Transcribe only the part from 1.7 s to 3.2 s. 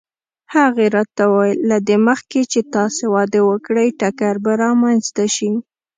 دې مخکې چې تاسې